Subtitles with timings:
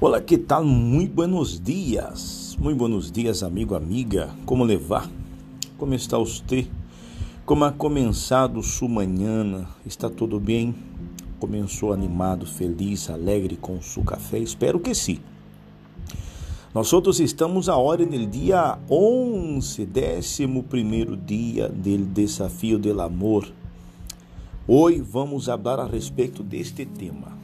[0.00, 0.64] Olá, que tal?
[0.64, 2.56] Muito buenos dias.
[2.56, 4.30] Muito buenos dias, amigo, amiga.
[4.46, 5.10] Como levar?
[5.76, 6.68] Como está você?
[7.44, 9.66] Como ha começado sua manhã?
[9.84, 10.72] Está tudo bem?
[11.40, 14.38] Começou animado, feliz, alegre com seu café?
[14.38, 15.18] Espero que sim.
[16.72, 23.52] Nós outros estamos a hora no dia 11, décimo primeiro dia do desafio do amor.
[24.64, 27.36] Hoje vamos falar a respeito deste tema.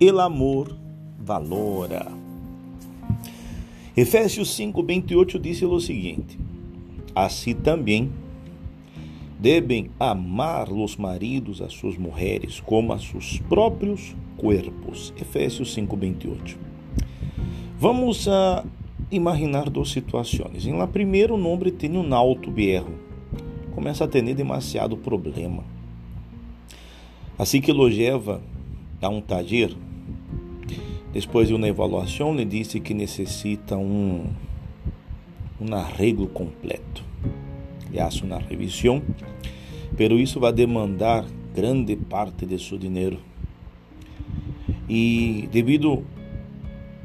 [0.00, 0.87] El amor
[1.18, 2.06] valora.
[3.96, 6.38] Efésios 5, 28 diz o seguinte:
[7.14, 8.12] Assim também
[9.38, 15.12] devem amar os maridos a suas mulheres como a seus próprios corpos.
[15.20, 16.58] Efésios 5, 28.
[17.78, 18.64] Vamos a
[19.10, 20.66] imaginar duas situações.
[20.66, 22.94] Em lá primeiro, o nome tem um alto berro.
[23.74, 25.64] Começa a ter demasiado problema.
[27.38, 28.42] Assim que lo leva
[29.00, 29.72] a um taller,
[31.12, 34.26] depois de uma avaliação, ele disse que necessita um,
[35.60, 37.02] um arreglo completo.
[37.98, 39.02] Hace uma revisão,
[39.96, 43.18] pero isso vai demandar grande parte de seu dinheiro.
[44.88, 46.04] E devido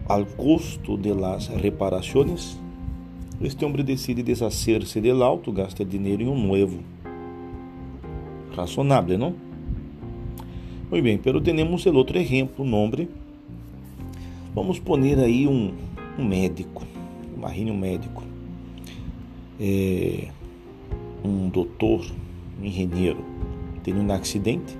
[0.06, 2.58] ao custo de las reparações,
[3.42, 6.80] este homem decide deshacer-se del auto, gasta dinheiro em um novo.
[8.56, 9.34] Razonável, não?
[10.92, 13.08] Muito bem, pero temos o outro exemplo, um homem
[14.56, 15.74] Vamos poner aí um,
[16.18, 16.84] um médico,
[17.36, 18.24] imagine um médico,
[19.60, 20.28] é,
[21.26, 22.06] um doutor,
[22.62, 23.26] um engenheiro,
[23.84, 24.78] tem um acidente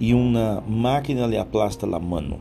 [0.00, 2.40] e uma máquina lhe aplasta a mão.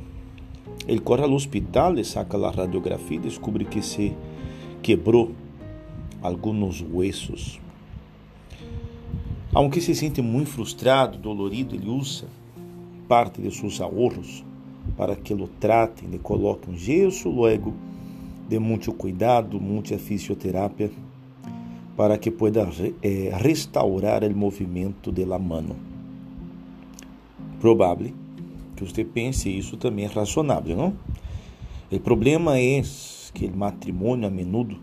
[0.87, 4.11] Ele corre ao hospital, ele saca a radiografia e descobre que se
[4.81, 5.33] quebrou
[6.19, 7.59] alguns huesos.
[9.53, 12.25] Aunque se sente muito frustrado, dolorido, ele usa
[13.07, 14.43] parte de seus ahorros
[14.97, 17.73] para que lo tratem, lhe coloquem um gesso, luego
[18.47, 20.91] de muito cuidado, muita fisioterapia,
[21.95, 22.67] para que pueda
[23.01, 25.75] eh, restaurar o movimento de la mano.
[27.59, 28.11] Provável
[28.75, 30.93] que você pense isso também é razonável, não?
[31.91, 32.81] O problema é
[33.33, 34.77] que o matrimônio a menudo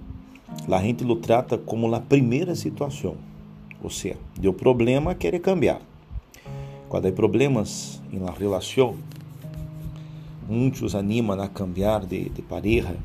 [0.71, 3.17] a gente lo trata como a primeira situação,
[3.83, 5.81] ou seja, deu problema, quer cambiar.
[6.89, 8.97] Quando há problemas em la relação,
[10.51, 12.97] muitos animam a cambiar de, de pareja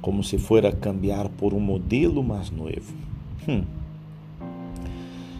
[0.00, 2.94] como se fuera a cambiar por um modelo mais novo.
[3.48, 3.64] Hum.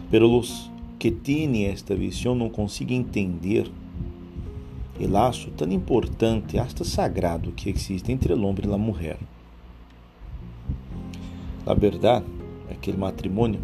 [0.09, 3.71] Pero os que têm esta visão não conseguem entender
[4.99, 9.19] o laço tão importante, hasta sagrado que existe entre o homem e a mulher.
[11.65, 12.25] Na verdade,
[12.71, 13.59] aquele matrimônio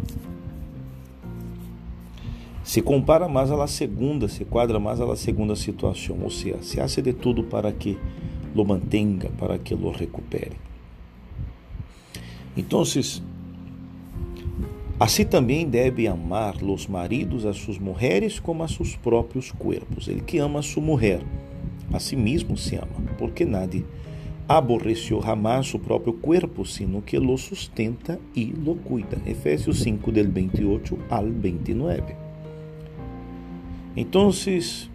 [2.64, 7.02] se compara mais à segunda, se quadra mais à segunda situação, ou seja, se hace
[7.02, 7.98] de tudo para que
[8.54, 10.56] lo mantenga, para que lo recupere.
[12.56, 12.82] Então,
[15.00, 20.06] assim também deve amar os maridos a suas mulheres como a seus próprios corpos.
[20.06, 21.22] Ele que ama a sua mulher,
[21.92, 23.84] a si mesmo se ama, porque nadie
[24.48, 29.18] aborreceu jamás seu próprio corpo, sino que lo sustenta e lo cuida.
[29.24, 32.21] Efésios 5, del 28 al 29.
[33.96, 34.88] Entonces,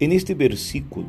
[0.00, 1.06] en este versículo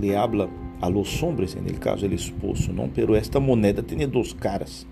[0.00, 0.48] le habla
[0.80, 2.88] a los hombres, en el caso el esposo, ¿no?
[2.94, 4.86] Pero esta moneda tiene dos caras.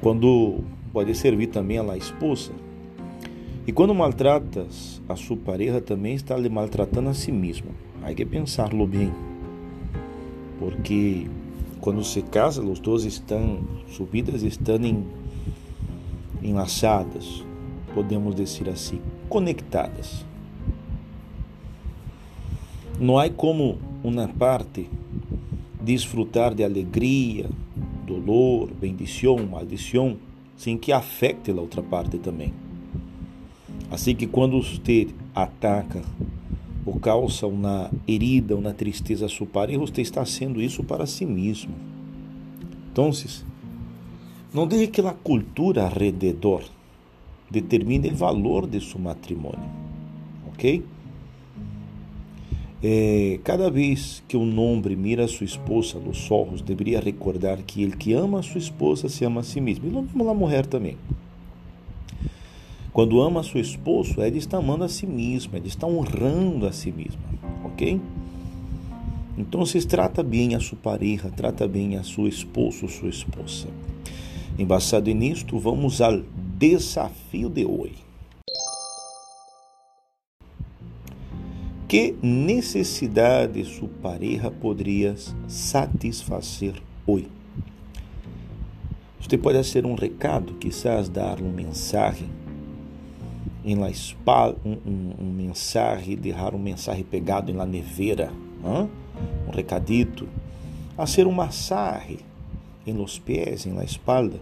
[0.00, 0.60] Quando
[0.92, 2.52] pode servir também a la esposa.
[3.66, 7.70] E quando maltratas a sua pareja, também está lhe maltratando a si mesmo.
[8.02, 9.12] Hay que pensarlo bem.
[10.58, 11.28] Porque
[11.82, 15.04] quando se casa, os dois estão, subidas estão
[16.42, 17.44] enlaçadas,
[17.96, 20.22] podemos dizer assim, conectadas.
[23.00, 24.86] Não há como uma parte
[25.80, 27.48] desfrutar de alegria,
[28.06, 30.18] dolor, bendição, maldição,
[30.58, 32.52] sem que afete a outra parte também.
[33.90, 36.02] Assim que quando você ataca
[36.84, 41.24] ou causa uma herida, uma tristeza a sua pareja, você está sendo isso para si
[41.24, 41.72] mesmo.
[42.92, 43.10] Então,
[44.52, 46.75] não deixe que a cultura alrededor
[47.50, 49.68] determina o valor de seu matrimônio,
[50.48, 50.84] ok?
[52.82, 57.82] É, cada vez que um homem mira a sua esposa nos olhos, deveria recordar que
[57.82, 59.88] ele que ama a sua esposa se ama a si mesmo.
[59.88, 60.96] E mesmo a mulher também.
[62.92, 66.72] Quando ama a seu esposo, ele está amando a si mesmo, ele está honrando a
[66.72, 67.20] si mesmo,
[67.64, 68.00] ok?
[69.36, 73.68] Então, se trata bem a sua pareja, trata bem a seu esposo, sua esposa.
[74.58, 76.22] Embasado nisto, vamos ao
[76.58, 78.02] desafio de hoje.
[81.86, 85.14] Que necessidade sua pareja poderia
[85.46, 87.28] satisfazer hoje?
[89.20, 92.30] Você pode fazer um recado, quizás dar um mensagem
[93.62, 98.32] em la espalda, um, um, um mensagem, deixar um mensagem pegado em la neveira,
[98.64, 98.88] hein?
[99.46, 100.26] um recadito,
[100.96, 102.20] fazer um massagem
[102.86, 104.40] em los pés, em la espalda,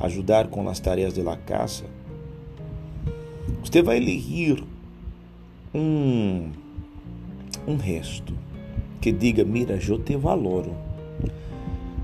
[0.00, 1.84] ajudar com as tarefas de la casa.
[3.62, 4.62] Você vai elegir
[5.74, 6.50] um,
[7.66, 8.32] um resto
[9.00, 10.74] que diga, mira, eu te valoro.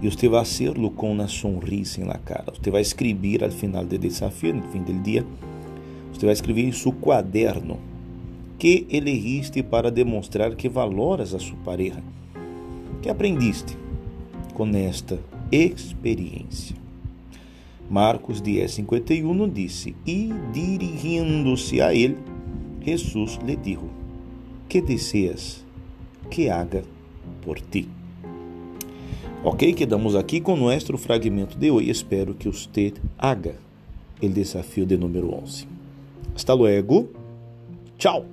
[0.00, 2.53] E você vai fazê-lo com uma sonrisa na cara.
[2.53, 5.25] Você vai escrever ao final do desafio, no fim do dia,
[6.12, 7.79] você vai escrever em seu quaderno
[8.59, 12.03] que elegiste para demonstrar que valoras a sua pareja,
[13.00, 13.77] que aprendiste
[14.55, 15.19] com esta
[15.50, 16.81] experiência.
[17.93, 22.17] Marcos 10, 51 disse: E dirigindo-se a ele,
[22.81, 23.81] Jesus lhe disse:
[24.67, 25.62] Que deseas
[26.31, 26.85] que haga
[27.43, 27.87] por ti?
[29.44, 31.91] Ok, quedamos aqui com nosso fragmento de hoje.
[31.91, 33.56] Espero que você haga
[34.23, 35.69] o desafio de número 11.
[36.35, 37.11] Hasta luego.
[37.99, 38.31] Tchau.